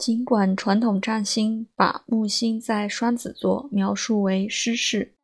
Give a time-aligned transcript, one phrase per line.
[0.00, 5.14] 尽管传统占星把木星在双子座描述为失势，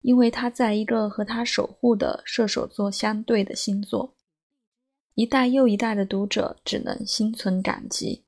[0.00, 4.16] 因为它在一个和它守护的射手座相对的星座，
[5.14, 8.24] 一代又一代的读者只能心存感激。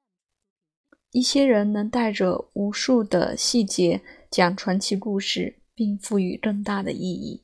[1.11, 7.43] 一些人能带着无数的细节讲传奇故事，并赋予更大的意义。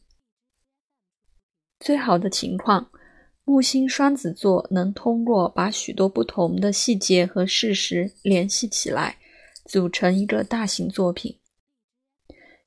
[1.80, 2.93] 最好的情况。
[3.48, 9.16] 木星双子座能通过把许多不同的细节和事实联系起来，
[9.64, 11.38] 组成一个大型作品。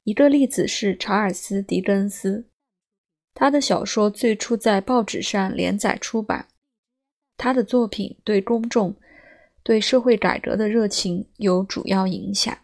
[0.06, 2.48] 一个例子是查尔斯·狄更斯，
[3.36, 6.48] 他的小说最初在报纸上连载出版，
[7.38, 8.96] 他的作品对公众
[9.62, 12.58] 对社会改革的热情有主要影响。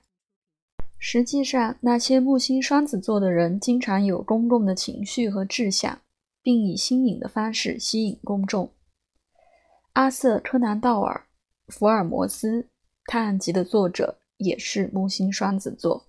[0.97, 6.01] 实际上，那些木星双子座的人经常有公共的情绪和志向。
[6.47, 8.71] 并以新颖的方式吸引公众。
[9.91, 11.27] 阿瑟·柯南道尔·
[11.73, 12.61] 福尔摩斯
[13.05, 16.07] 《探案集》的作者也是木星双子座，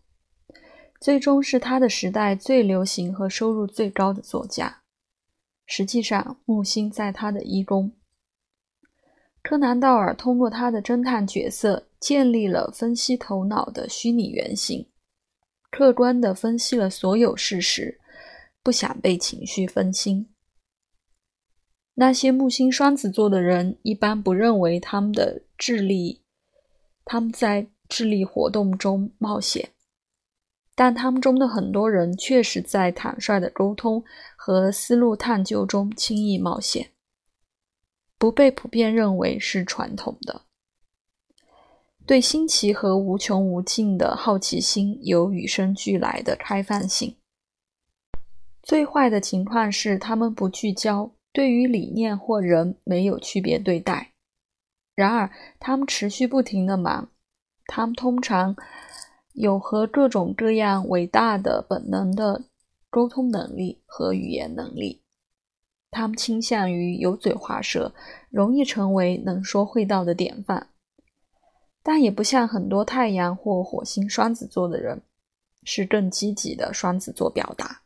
[1.01, 4.83] 最终是他的时代最流行和收入最高的作家。
[5.67, 7.91] 实际上，木星在他的一宫。
[9.43, 14.89] 柯南道尔通过他的侦探角色建立了分析头脑的虚拟原型，
[15.73, 17.99] 客观地分析了所有事实。
[18.69, 20.29] 不想被情绪分心。
[21.95, 26.21] 那些木星双子座的人一般不认为他们的智力，
[27.03, 29.71] 他们在智力活动中冒险，
[30.75, 34.05] 但他们中的很多人确实在坦率的沟通
[34.37, 36.91] 和思路探究中轻易冒险，
[38.19, 40.43] 不被普遍认为是传统的。
[42.05, 47.18] 对新奇和无穷无尽的好奇心有与生俱来的开放性。
[48.69, 54.13] 最坏的情况是，他们不聚焦，对于理念或人没有区别对待。
[54.95, 57.09] 然而，他们持续不停的忙。
[57.65, 58.55] 他们通常
[59.33, 62.45] 有和各种各样伟大的本能的
[62.91, 65.01] 沟通能力和语言能力。
[65.91, 67.95] 他们倾向于油嘴滑舌，
[68.29, 70.69] 容易成为能说会道的典范。
[71.83, 75.01] 但也不像很多太阳或火星双子座的人，
[75.63, 77.81] 是更积极的双子座表达。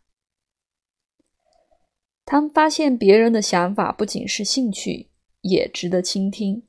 [2.24, 5.08] 他们发现别人的想法不仅是兴趣，
[5.40, 6.62] 也值得倾听。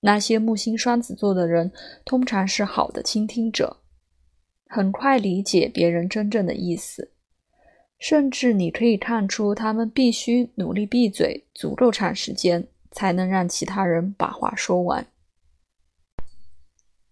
[0.00, 1.72] 那些木星双子座的人
[2.04, 3.78] 通常是好的倾听者，
[4.66, 7.12] 很快理解别人真正的意思，
[7.98, 15.06] 甚至你可以看出他们必须努力闭嘴足够长时间，才能让其他人把话说完。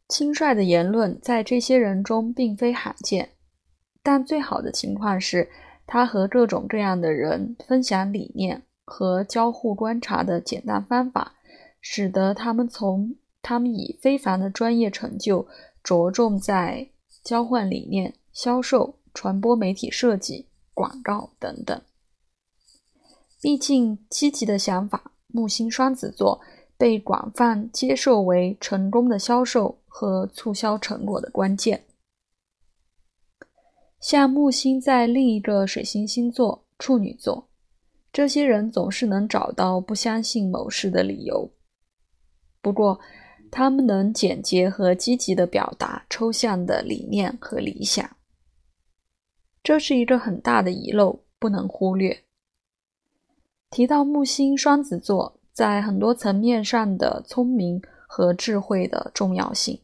[0.09, 3.31] 轻率的言论在这些人中并非罕见，
[4.03, 5.50] 但最好的情况是。
[5.87, 11.34] 他和各种各样的人分享理念和交互观察的简单方法，
[11.81, 15.47] 使得他们从他们以非凡的专业成就
[15.83, 16.89] 着重在
[17.23, 21.81] 交换理念、销售、传播媒体设计、广告等等。
[23.41, 26.41] 毕竟，积极的想法，木星双子座
[26.78, 31.84] 被广泛接受为成功的销售和促销成果的关键。
[34.05, 37.49] 像木星在另一个水星星座处女座，
[38.13, 41.51] 这些人总是能找到不相信某事的理由。
[42.61, 43.01] 不过，
[43.51, 48.15] 他们能简洁和积极地表达抽象的理念和理想，
[49.63, 52.25] 这是一个很大的遗漏，不能忽略。
[53.71, 59.81] 提到木星双子座在很多层面上的聪明和智慧的重要性。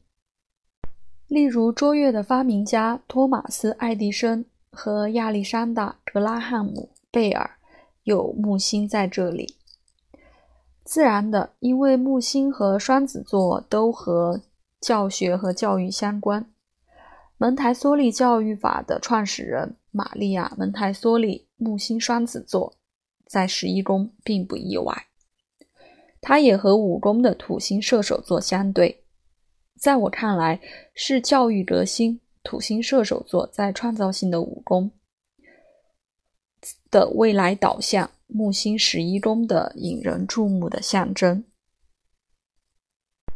[1.31, 7.49] 例如，卓越的发明家托马斯·爱迪生和亚历山大·格拉汉姆·贝尔
[8.03, 9.55] 有木星在这里。
[10.83, 14.41] 自然的，因为木星和双子座都和
[14.81, 16.51] 教学和教育相关。
[17.39, 22.75] 蒙台梭利教育法的创始人玛利亚·蒙台梭利木星双子座，
[23.25, 25.07] 在十一宫并不意外。
[26.21, 29.05] 他也和五宫的土星射手座相对。
[29.81, 30.61] 在我看来，
[30.95, 34.91] 是教育革新土星射手座在创造性的五宫
[36.91, 41.43] 的未来导向，木星十一宫的引人注目的象征。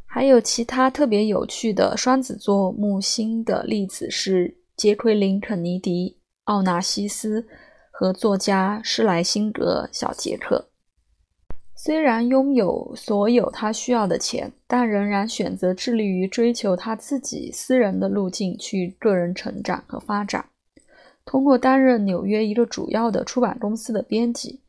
[0.04, 7.48] 还有其他特别有趣的双子座木星的例子是杰奎琳·肯尼迪、奥纳西斯
[7.90, 10.70] 和作家施莱辛格小杰克。
[11.84, 20.46] 虽然拥有所有他需要的钱，但仍然选择致力于追求他自己私人的路径去个人成长和发展。
[21.26, 24.60] 通过担任纽约一个主要的出版公司的编辑，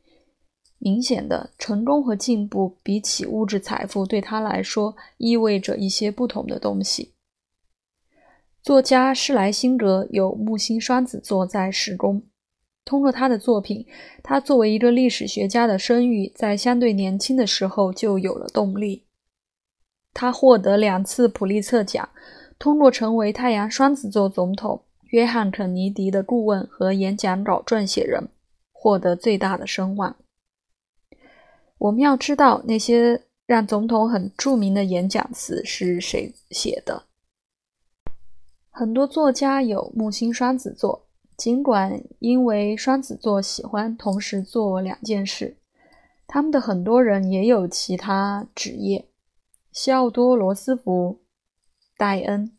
[0.78, 7.14] 明显的，成功和进步比起物质财富对他来说意味着一些不同的东西。
[8.62, 12.22] 作家施莱辛格有木星双子座在十宫，
[12.86, 13.84] 通过他的作品，
[14.22, 19.02] 他作为一个历史学家的声誉在相对年轻的时候就有了动力。
[20.14, 22.08] 他获得两次普利策奖，
[22.58, 28.28] 通过成为太阳双子座总统约翰肯尼迪的顾问和演讲稿撰写人，
[28.72, 30.16] 获得最大的声望。
[31.78, 37.02] 我们要知道那些让总统很著名的演讲词是谁写的。
[38.70, 41.05] 很多作家有木星双子座，
[41.36, 45.58] 尽管因为双子座喜欢同时做两件事，
[46.26, 49.06] 他们的很多人也有其他职业。
[49.70, 51.20] 西奥多·罗斯福、
[51.98, 52.56] 戴恩、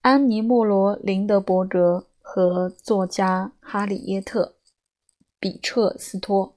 [0.00, 4.44] 安妮·莫罗林德伯格和作家哈里耶特·
[5.38, 6.54] 比彻斯托。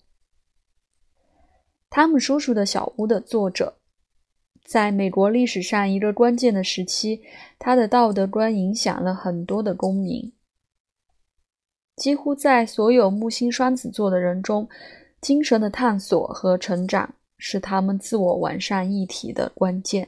[1.92, 3.76] 汤姆叔叔的小屋的作者，
[4.66, 7.22] 在美国历史上一个关键的时期，
[7.60, 10.34] 他的道德观影响了很多的公民。
[12.00, 14.68] 几乎在所有木星双子座的人中，
[15.20, 20.08] 精神的探索和成长是他们自我完善一体的关键。